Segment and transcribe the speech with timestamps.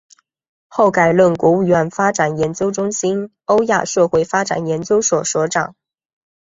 [0.67, 5.75] 后改任国务院发展研究中心欧亚社会发展研究所所长。